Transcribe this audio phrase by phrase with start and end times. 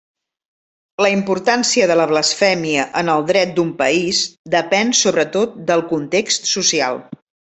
[1.05, 4.23] La importància de la blasfèmia en el dret d'un país
[4.57, 7.01] depèn sobretot del context social.